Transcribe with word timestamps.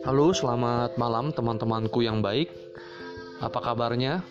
Halo, 0.00 0.32
selamat 0.32 0.96
malam 0.96 1.28
teman-temanku 1.28 2.00
yang 2.00 2.24
baik. 2.24 2.48
Apa 3.44 3.60
kabarnya? 3.60 4.24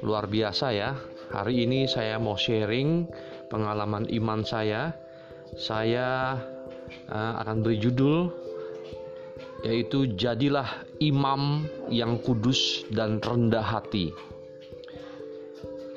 Luar 0.00 0.24
biasa 0.32 0.72
ya. 0.72 0.96
Hari 1.28 1.68
ini 1.68 1.84
saya 1.84 2.16
mau 2.16 2.40
sharing 2.40 3.04
pengalaman 3.52 4.08
iman 4.16 4.48
saya. 4.48 4.96
Saya 5.60 6.40
uh, 7.12 7.32
akan 7.44 7.60
beri 7.60 7.76
judul 7.76 8.32
yaitu 9.68 10.08
jadilah 10.16 10.88
imam 11.04 11.68
yang 11.92 12.16
kudus 12.16 12.88
dan 12.88 13.20
rendah 13.20 13.60
hati. 13.60 14.08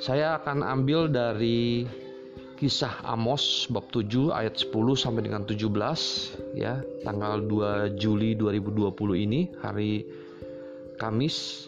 Saya 0.04 0.36
akan 0.44 0.68
ambil 0.68 1.07
dari 1.07 1.88
kisah 2.55 3.03
Amos 3.03 3.67
bab 3.67 3.91
7 3.91 4.31
ayat 4.31 4.55
10 4.55 4.71
sampai 4.95 5.27
dengan 5.27 5.43
17 5.43 6.55
ya, 6.55 6.79
tanggal 7.04 7.43
2 7.43 8.00
Juli 8.00 8.32
2020 8.39 8.96
ini 9.27 9.51
hari 9.59 10.07
Kamis 10.96 11.68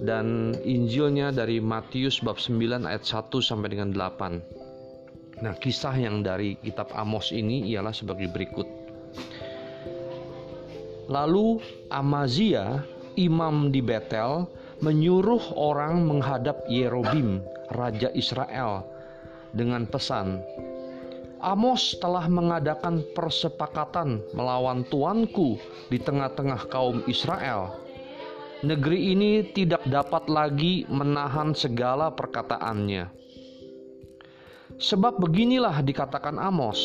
dan 0.00 0.54
Injilnya 0.62 1.34
dari 1.34 1.58
Matius 1.58 2.22
bab 2.22 2.38
9 2.38 2.86
ayat 2.86 3.02
1 3.02 3.42
sampai 3.42 3.68
dengan 3.74 3.90
8. 3.90 5.42
Nah, 5.42 5.54
kisah 5.58 5.96
yang 5.98 6.22
dari 6.22 6.54
kitab 6.62 6.94
Amos 6.94 7.34
ini 7.34 7.66
ialah 7.74 7.92
sebagai 7.92 8.30
berikut. 8.30 8.68
Lalu 11.10 11.58
Amazia, 11.90 12.86
imam 13.18 13.74
di 13.74 13.82
Betel, 13.82 14.46
menyuruh 14.78 15.58
orang 15.58 16.06
menghadap 16.06 16.62
Yerobim, 16.70 17.42
raja 17.74 18.14
Israel, 18.14 18.86
dengan 19.54 19.86
pesan, 19.86 20.40
Amos 21.40 21.96
telah 21.96 22.28
mengadakan 22.28 23.00
persepakatan 23.16 24.20
melawan 24.36 24.84
tuanku 24.92 25.56
di 25.88 25.96
tengah-tengah 25.96 26.68
kaum 26.68 27.00
Israel. 27.08 27.80
Negeri 28.60 29.16
ini 29.16 29.48
tidak 29.56 29.80
dapat 29.88 30.28
lagi 30.28 30.84
menahan 30.92 31.56
segala 31.56 32.12
perkataannya. 32.12 33.08
Sebab 34.76 35.16
beginilah 35.16 35.80
dikatakan 35.80 36.36
Amos, 36.36 36.76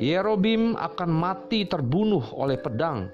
Yerobim 0.00 0.72
akan 0.80 1.10
mati 1.12 1.68
terbunuh 1.68 2.24
oleh 2.32 2.56
pedang, 2.56 3.12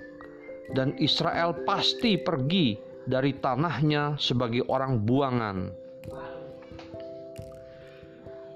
dan 0.79 0.95
Israel 1.03 1.59
pasti 1.67 2.15
pergi 2.23 2.79
dari 3.03 3.35
tanahnya 3.35 4.15
sebagai 4.15 4.63
orang 4.71 5.03
buangan 5.03 5.89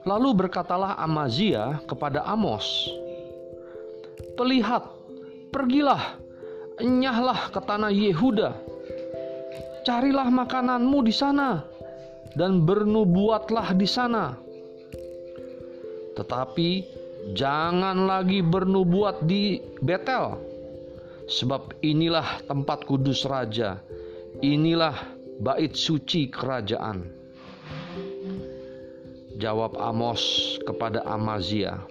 Lalu 0.03 0.35
berkatalah 0.35 0.99
Amazia 0.99 1.79
kepada 1.87 2.27
Amos, 2.27 2.91
"Pelihat, 4.35 4.83
pergilah, 5.55 6.19
enyahlah 6.83 7.55
ke 7.55 7.61
tanah 7.63 7.95
Yehuda. 7.95 8.51
Carilah 9.87 10.27
makananmu 10.27 11.07
di 11.07 11.15
sana 11.15 11.63
dan 12.35 12.67
bernubuatlah 12.67 13.79
di 13.79 13.87
sana. 13.87 14.35
Tetapi 16.19 16.71
jangan 17.39 18.03
lagi 18.03 18.43
bernubuat 18.43 19.23
di 19.23 19.63
Betel, 19.79 20.35
sebab 21.31 21.79
inilah 21.79 22.43
tempat 22.51 22.83
kudus 22.91 23.23
raja. 23.23 23.79
Inilah 24.43 24.99
bait 25.39 25.79
suci 25.79 26.27
kerajaan." 26.27 27.22
Jawab 29.43 29.75
Amos 29.75 30.55
kepada 30.63 31.03
Amazia, 31.03 31.83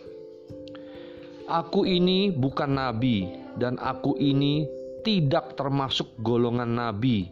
"Aku 1.51 1.83
ini 1.83 2.31
bukan 2.31 2.79
nabi, 2.79 3.27
dan 3.59 3.75
aku 3.75 4.15
ini 4.15 4.63
tidak 5.03 5.59
termasuk 5.59 6.15
golongan 6.23 6.79
nabi, 6.79 7.27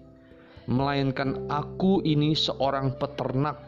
melainkan 0.67 1.47
aku 1.47 2.03
ini 2.03 2.35
seorang 2.35 2.99
peternak 2.99 3.63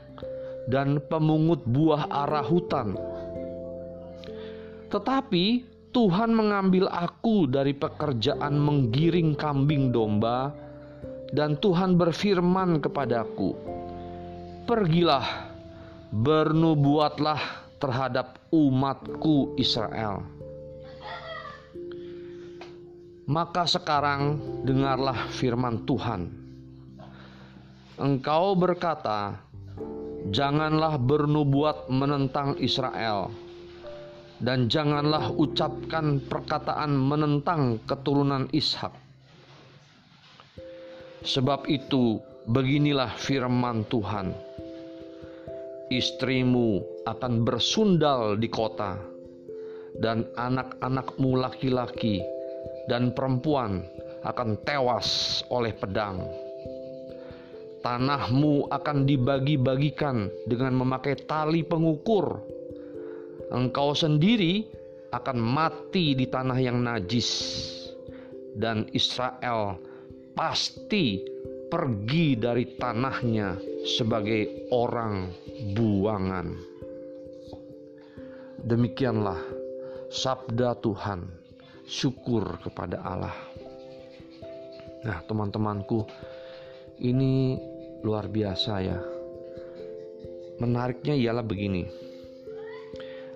dan 0.67 0.99
pemungut 1.07 1.63
buah 1.63 2.11
arah 2.11 2.43
hutan. 2.43 2.99
Tetapi 4.91 5.45
Tuhan 5.95 6.35
mengambil 6.35 6.91
aku 6.91 7.47
dari 7.47 7.71
pekerjaan 7.71 8.59
menggiring 8.59 9.39
kambing 9.39 9.95
domba, 9.95 10.51
dan 11.31 11.55
Tuhan 11.63 11.95
berfirman 11.95 12.83
kepadaku, 12.83 13.55
"Pergilah." 14.67 15.50
Bernubuatlah 16.11 17.39
terhadap 17.79 18.35
umatku 18.51 19.55
Israel. 19.55 20.27
Maka 23.31 23.63
sekarang 23.63 24.35
dengarlah 24.67 25.31
firman 25.31 25.87
Tuhan. 25.87 26.27
Engkau 27.95 28.59
berkata, 28.59 29.39
"Janganlah 30.35 30.99
bernubuat 30.99 31.87
menentang 31.87 32.59
Israel, 32.59 33.31
dan 34.43 34.67
janganlah 34.67 35.31
ucapkan 35.31 36.19
perkataan 36.27 36.91
menentang 36.91 37.79
keturunan 37.87 38.51
Ishak." 38.51 38.91
Sebab 41.23 41.71
itu, 41.71 42.19
beginilah 42.51 43.15
firman 43.15 43.87
Tuhan 43.87 44.50
istrimu 45.91 46.79
akan 47.03 47.43
bersundal 47.43 48.39
di 48.39 48.47
kota, 48.47 48.95
dan 49.99 50.23
anak-anakmu 50.39 51.35
laki-laki 51.35 52.23
dan 52.87 53.11
perempuan 53.11 53.83
akan 54.23 54.55
tewas 54.63 55.41
oleh 55.51 55.75
pedang. 55.75 56.23
Tanahmu 57.81 58.69
akan 58.69 59.09
dibagi-bagikan 59.09 60.29
dengan 60.45 60.77
memakai 60.79 61.17
tali 61.25 61.65
pengukur. 61.65 62.39
Engkau 63.51 63.91
sendiri 63.91 64.63
akan 65.11 65.37
mati 65.41 66.15
di 66.15 66.29
tanah 66.29 66.55
yang 66.61 66.79
najis, 66.85 67.27
dan 68.55 68.87
Israel 68.95 69.75
pasti 70.37 71.19
pergi 71.67 72.37
dari 72.39 72.77
tanahnya 72.79 73.70
sebagai 73.81 74.69
orang 74.69 75.33
buangan. 75.73 76.53
Demikianlah 78.61 79.41
sabda 80.13 80.77
Tuhan. 80.81 81.41
Syukur 81.91 82.61
kepada 82.63 83.03
Allah. 83.03 83.35
Nah, 85.03 85.19
teman-temanku, 85.27 86.07
ini 87.03 87.59
luar 87.99 88.31
biasa 88.31 88.73
ya. 88.79 88.95
Menariknya 90.63 91.19
ialah 91.19 91.43
begini. 91.43 91.83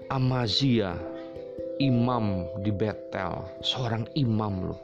Amazia, 0.08 0.96
imam 1.84 2.48
di 2.64 2.72
Betel, 2.72 3.44
seorang 3.60 4.08
imam 4.16 4.72
loh. 4.72 4.82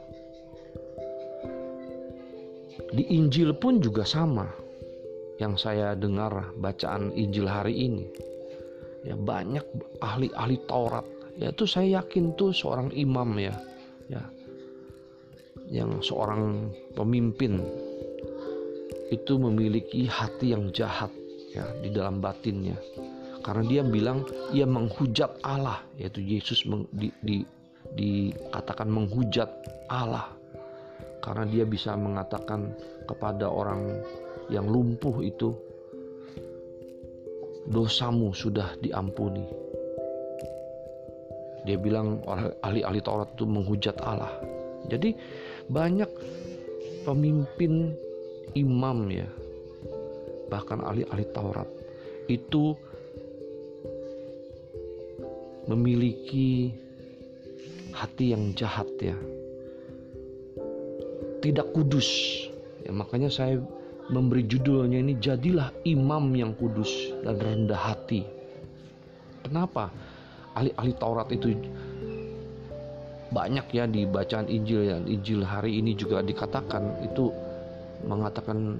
Di 2.92 3.08
Injil 3.08 3.56
pun 3.56 3.80
juga 3.80 4.04
sama 4.04 4.61
yang 5.40 5.56
saya 5.56 5.96
dengar 5.96 6.52
bacaan 6.58 7.14
Injil 7.16 7.48
hari 7.48 7.74
ini. 7.76 8.04
Ya 9.02 9.18
banyak 9.18 9.64
ahli-ahli 10.02 10.60
Taurat. 10.68 11.06
Ya 11.40 11.50
itu 11.50 11.64
saya 11.64 12.02
yakin 12.02 12.36
tuh 12.36 12.52
seorang 12.52 12.92
imam 12.92 13.38
ya. 13.40 13.54
Ya 14.10 14.22
yang 15.72 16.04
seorang 16.04 16.68
pemimpin 16.92 17.64
itu 19.08 19.40
memiliki 19.40 20.04
hati 20.04 20.52
yang 20.52 20.68
jahat 20.72 21.08
ya 21.52 21.64
di 21.80 21.88
dalam 21.88 22.20
batinnya. 22.20 22.76
Karena 23.42 23.64
dia 23.66 23.82
bilang 23.82 24.22
ia 24.54 24.68
menghujat 24.68 25.42
Allah 25.42 25.82
yaitu 25.98 26.22
Yesus 26.22 26.62
meng, 26.68 26.86
di, 26.94 27.10
di, 27.24 27.42
dikatakan 27.96 28.86
menghujat 28.86 29.50
Allah. 29.90 30.30
Karena 31.22 31.46
dia 31.46 31.62
bisa 31.66 31.94
mengatakan 31.94 32.74
kepada 33.06 33.46
orang 33.46 34.02
yang 34.50 34.66
lumpuh 34.66 35.22
itu 35.22 35.54
dosamu 37.68 38.34
sudah 38.34 38.74
diampuni. 38.82 39.46
Dia 41.62 41.78
bilang 41.78 42.18
ahli-ahli 42.66 42.98
Taurat 42.98 43.30
itu 43.38 43.46
menghujat 43.46 43.94
Allah. 44.02 44.34
Jadi 44.90 45.14
banyak 45.70 46.10
pemimpin 47.06 47.94
imam 48.58 49.06
ya, 49.14 49.28
bahkan 50.50 50.82
ahli-ahli 50.82 51.22
Taurat 51.30 51.70
itu 52.26 52.74
memiliki 55.70 56.74
hati 57.94 58.34
yang 58.34 58.50
jahat 58.58 58.90
ya. 58.98 59.14
Tidak 61.38 61.70
kudus. 61.70 62.10
Ya 62.82 62.90
makanya 62.90 63.30
saya 63.30 63.62
memberi 64.10 64.48
judulnya 64.48 64.98
ini 64.98 65.20
jadilah 65.20 65.70
imam 65.86 66.32
yang 66.34 66.56
kudus 66.58 66.90
dan 67.22 67.38
rendah 67.38 67.78
hati. 67.78 68.26
Kenapa? 69.46 69.92
ahli-ahli 70.56 70.92
Taurat 71.00 71.28
itu 71.32 71.56
banyak 73.32 73.66
ya 73.72 73.88
di 73.88 74.04
bacaan 74.04 74.44
Injil 74.44 74.80
ya 74.84 74.96
Injil 75.00 75.40
hari 75.40 75.80
ini 75.80 75.96
juga 75.96 76.20
dikatakan 76.20 77.00
itu 77.00 77.32
mengatakan 78.04 78.76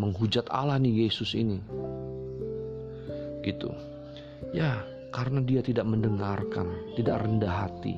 menghujat 0.00 0.48
Allah 0.48 0.80
nih 0.80 1.04
Yesus 1.04 1.36
ini 1.36 1.60
gitu 3.44 3.68
ya 4.56 4.80
karena 5.12 5.44
dia 5.44 5.60
tidak 5.60 5.84
mendengarkan 5.84 6.72
tidak 6.96 7.20
rendah 7.20 7.68
hati 7.68 7.94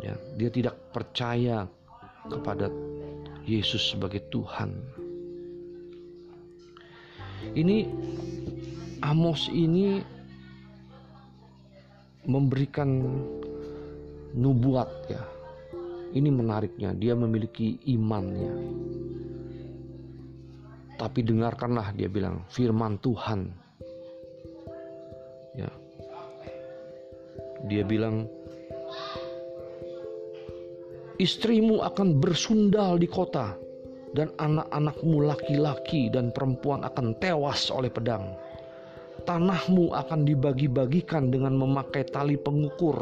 ya 0.00 0.16
dia 0.40 0.48
tidak 0.48 0.76
percaya 0.92 1.68
kepada 2.32 2.72
Yesus 3.50 3.90
sebagai 3.90 4.22
Tuhan 4.30 4.78
ini 7.58 7.88
Amos 9.00 9.48
ini 9.48 10.04
memberikan 12.28 13.00
nubuat 14.36 14.90
ya. 15.08 15.24
Ini 16.10 16.26
menariknya, 16.26 16.90
dia 16.92 17.14
memiliki 17.14 17.78
imannya. 17.86 18.54
Tapi 20.98 21.20
dengarkanlah 21.22 21.94
dia 21.96 22.10
bilang 22.10 22.44
firman 22.50 22.98
Tuhan. 23.00 23.40
Ya. 25.56 25.70
Dia 27.70 27.86
bilang 27.86 28.26
istrimu 31.20 31.84
akan 31.84 32.16
bersundal 32.16 32.96
di 32.96 33.04
kota 33.04 33.52
dan 34.16 34.32
anak-anakmu 34.40 35.28
laki-laki 35.28 36.08
dan 36.08 36.32
perempuan 36.32 36.82
akan 36.82 37.12
tewas 37.20 37.68
oleh 37.68 37.92
pedang 37.92 38.34
tanahmu 39.22 39.92
akan 39.92 40.24
dibagi-bagikan 40.24 41.28
dengan 41.28 41.56
memakai 41.56 42.08
tali 42.08 42.40
pengukur. 42.40 42.98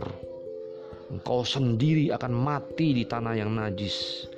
Engkau 1.08 1.40
sendiri 1.40 2.12
akan 2.12 2.32
mati 2.34 2.92
di 2.92 3.04
tanah 3.08 3.34
yang 3.38 3.56
najis, 3.56 4.28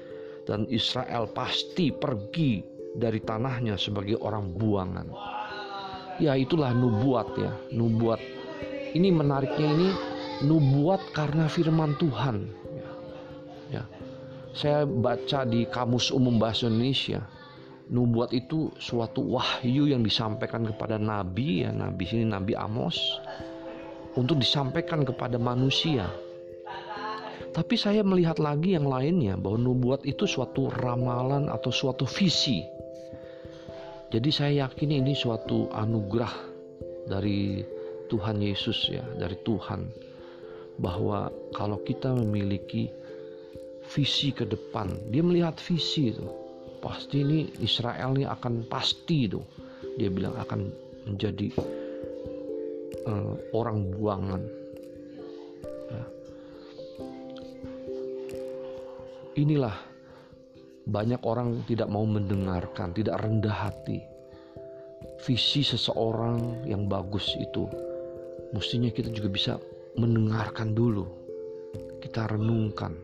dan 0.46 0.70
Israel 0.70 1.26
pasti 1.34 1.90
pergi 1.90 2.62
dari 2.94 3.18
tanahnya 3.18 3.74
sebagai 3.74 4.22
orang 4.22 4.54
buangan. 4.54 5.08
Ya, 6.22 6.36
itulah 6.38 6.70
nubuat 6.70 7.28
ya, 7.34 7.52
nubuat. 7.74 8.20
Ini 8.94 9.08
menariknya 9.10 9.68
ini 9.72 9.88
nubuat 10.46 11.10
karena 11.10 11.50
firman 11.50 11.98
Tuhan. 11.98 12.60
Ya, 13.70 13.80
ya. 13.80 13.84
Saya 14.50 14.82
baca 14.82 15.46
di 15.46 15.62
Kamus 15.70 16.10
Umum 16.10 16.42
Bahasa 16.42 16.66
Indonesia 16.66 17.22
nubuat 17.90 18.30
itu 18.30 18.70
suatu 18.78 19.22
wahyu 19.34 19.90
yang 19.90 20.06
disampaikan 20.06 20.62
kepada 20.62 20.94
nabi 20.94 21.66
ya 21.66 21.74
nabi 21.74 22.06
sini 22.06 22.22
nabi 22.22 22.54
Amos 22.54 22.98
untuk 24.14 24.42
disampaikan 24.42 25.06
kepada 25.06 25.38
manusia. 25.38 26.06
Tapi 27.50 27.74
saya 27.74 28.06
melihat 28.06 28.38
lagi 28.38 28.78
yang 28.78 28.86
lainnya 28.86 29.34
bahwa 29.34 29.58
nubuat 29.58 30.06
itu 30.06 30.22
suatu 30.22 30.70
ramalan 30.70 31.50
atau 31.50 31.74
suatu 31.74 32.06
visi. 32.06 32.62
Jadi 34.10 34.30
saya 34.30 34.66
yakin 34.66 35.02
ini 35.02 35.14
suatu 35.14 35.66
anugerah 35.74 36.30
dari 37.10 37.62
Tuhan 38.06 38.38
Yesus 38.38 38.90
ya, 38.90 39.02
dari 39.18 39.34
Tuhan 39.42 39.90
bahwa 40.78 41.30
kalau 41.54 41.82
kita 41.82 42.14
memiliki 42.14 42.90
visi 43.90 44.30
ke 44.30 44.46
depan, 44.46 45.10
dia 45.10 45.22
melihat 45.22 45.58
visi 45.58 46.14
itu. 46.14 46.26
Pasti 46.80 47.20
ini 47.20 47.50
Israel 47.60 48.16
ini 48.16 48.24
akan 48.24 48.64
pasti 48.70 49.28
tuh 49.28 49.44
dia 50.00 50.08
bilang 50.08 50.32
akan 50.38 50.70
menjadi 51.10 51.52
uh, 53.04 53.34
orang 53.52 53.90
buangan. 53.92 54.42
Ya. 55.90 56.04
inilah 59.42 59.76
banyak 60.88 61.20
orang 61.26 61.66
tidak 61.68 61.90
mau 61.90 62.06
mendengarkan 62.06 62.94
tidak 62.96 63.20
rendah 63.20 63.68
hati. 63.68 64.00
Visi 65.20 65.60
seseorang 65.60 66.64
yang 66.64 66.88
bagus 66.88 67.36
itu 67.36 67.68
mestinya 68.56 68.88
kita 68.88 69.12
juga 69.12 69.28
bisa 69.28 69.52
mendengarkan 70.00 70.72
dulu. 70.72 71.04
Kita 72.00 72.24
renungkan 72.24 72.96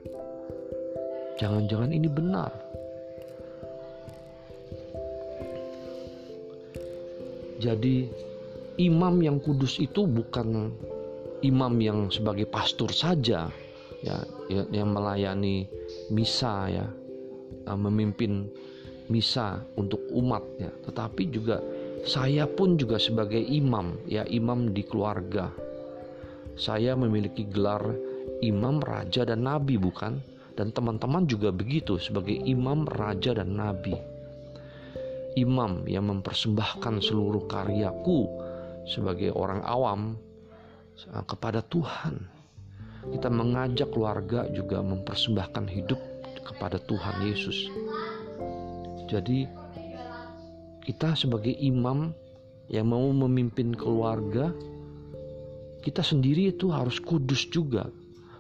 jangan-jangan 1.37 1.93
ini 1.93 2.09
benar. 2.09 2.53
Jadi 7.57 8.05
imam 8.77 9.15
yang 9.25 9.41
kudus 9.41 9.81
itu 9.81 10.05
bukan 10.05 10.73
imam 11.41 11.75
yang 11.81 11.99
sebagai 12.13 12.45
pastor 12.45 12.93
saja 12.93 13.49
ya, 14.05 14.17
ya 14.53 14.63
yang 14.73 14.93
melayani 14.93 15.65
misa 16.13 16.69
ya 16.69 16.87
eh, 17.65 17.79
memimpin 17.79 18.49
misa 19.09 19.65
untuk 19.81 20.05
umat 20.13 20.45
ya. 20.61 20.69
Tetapi 20.89 21.23
juga 21.33 21.61
saya 22.05 22.45
pun 22.45 22.77
juga 22.77 23.01
sebagai 23.01 23.41
imam 23.41 23.97
ya 24.05 24.25
imam 24.29 24.77
di 24.77 24.85
keluarga. 24.85 25.49
Saya 26.57 26.97
memiliki 26.97 27.45
gelar 27.49 27.85
imam 28.41 28.81
raja 28.81 29.29
dan 29.29 29.45
nabi 29.45 29.77
bukan 29.77 30.36
dan 30.57 30.73
teman-teman 30.73 31.29
juga 31.29 31.53
begitu 31.53 32.01
sebagai 32.01 32.35
imam 32.35 32.89
raja 32.89 33.37
dan 33.37 33.55
nabi 33.55 34.17
imam 35.37 35.85
yang 35.85 36.09
mempersembahkan 36.09 37.05
seluruh 37.05 37.45
karyaku 37.45 38.27
sebagai 38.89 39.31
orang 39.37 39.61
awam 39.63 40.17
uh, 41.13 41.25
kepada 41.29 41.61
Tuhan. 41.61 42.33
Kita 43.07 43.31
mengajak 43.31 43.95
keluarga 43.95 44.51
juga 44.51 44.83
mempersembahkan 44.83 45.71
hidup 45.71 46.01
kepada 46.43 46.81
Tuhan 46.83 47.23
Yesus. 47.23 47.71
Jadi 49.07 49.47
kita 50.83 51.15
sebagai 51.15 51.55
imam 51.55 52.11
yang 52.67 52.91
mau 52.91 53.07
memimpin 53.15 53.71
keluarga, 53.79 54.51
kita 55.87 56.03
sendiri 56.03 56.51
itu 56.51 56.75
harus 56.75 56.99
kudus 56.99 57.47
juga. 57.47 57.87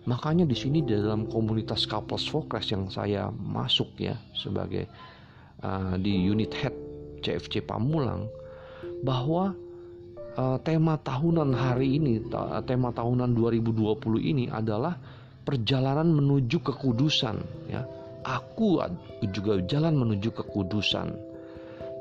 Makanya 0.06 0.47
di 0.47 0.55
sini 0.55 0.87
dalam 0.87 1.26
komunitas 1.26 1.82
couples 1.82 2.31
focus 2.31 2.70
yang 2.70 2.87
saya 2.87 3.26
masuk 3.35 3.91
ya 3.99 4.14
sebagai 4.38 4.87
uh, 5.67 5.99
di 5.99 6.14
unit 6.31 6.55
head 6.55 6.75
CFC 7.26 7.67
Pamulang 7.67 8.31
bahwa 9.03 9.50
uh, 10.38 10.58
tema 10.62 10.94
tahunan 11.03 11.50
hari 11.58 11.99
ini, 11.99 12.23
tema 12.70 12.94
tahunan 12.94 13.34
2020 13.34 13.98
ini 14.22 14.44
adalah 14.46 14.94
perjalanan 15.43 16.06
menuju 16.06 16.63
kekudusan 16.63 17.36
ya. 17.67 17.82
Aku 18.27 18.82
juga 19.31 19.63
jalan 19.70 19.94
menuju 19.94 20.34
kekudusan. 20.34 21.15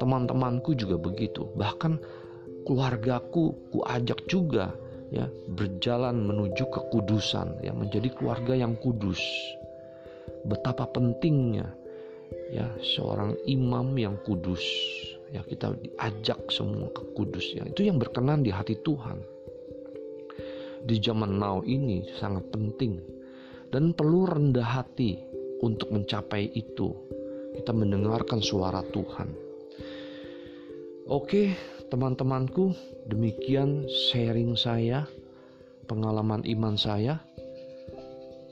Teman-temanku 0.01 0.73
juga 0.73 0.97
begitu. 0.97 1.45
Bahkan 1.53 2.01
keluargaku 2.65 3.53
ku 3.69 3.79
ajak 3.85 4.25
juga 4.25 4.73
ya 5.13 5.29
berjalan 5.53 6.25
menuju 6.25 6.65
kekudusan 6.69 7.61
ya 7.61 7.73
menjadi 7.75 8.09
keluarga 8.13 8.53
yang 8.57 8.73
kudus. 8.79 9.19
Betapa 10.45 10.89
pentingnya 10.89 11.69
ya 12.53 12.69
seorang 12.81 13.37
imam 13.45 13.93
yang 13.97 14.17
kudus. 14.25 14.61
Ya 15.33 15.41
kita 15.41 15.73
diajak 15.81 16.39
semua 16.53 16.89
ke 16.93 17.01
kudus 17.17 17.53
ya. 17.53 17.65
Itu 17.65 17.85
yang 17.85 17.97
berkenan 17.97 18.45
di 18.45 18.53
hati 18.53 18.77
Tuhan. 18.85 19.19
Di 20.85 21.01
zaman 21.01 21.41
now 21.41 21.65
ini 21.65 22.05
sangat 22.21 22.45
penting 22.53 23.01
dan 23.73 23.91
perlu 23.97 24.29
rendah 24.29 24.65
hati 24.65 25.17
untuk 25.65 25.89
mencapai 25.89 26.53
itu. 26.53 26.93
Kita 27.57 27.73
mendengarkan 27.73 28.43
suara 28.43 28.85
Tuhan. 28.93 29.29
Oke 31.09 31.53
teman-temanku 31.93 32.73
demikian 33.07 33.85
sharing 34.09 34.57
saya 34.57 35.05
pengalaman 35.85 36.41
iman 36.45 36.75
saya 36.77 37.21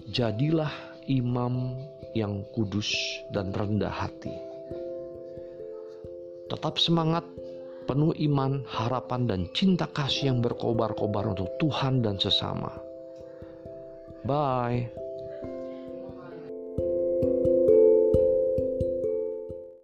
jadilah 0.10 0.72
imam 1.10 1.78
yang 2.14 2.46
kudus 2.54 2.94
dan 3.34 3.50
rendah 3.54 3.90
hati 3.90 4.54
Tetap 6.54 6.78
semangat, 6.78 7.26
penuh 7.90 8.14
iman, 8.30 8.62
harapan, 8.70 9.26
dan 9.26 9.42
cinta 9.58 9.90
kasih 9.90 10.30
yang 10.30 10.40
berkobar-kobar 10.46 11.34
untuk 11.34 11.50
Tuhan 11.58 12.06
dan 12.06 12.22
sesama. 12.22 12.70
Bye. 14.22 15.03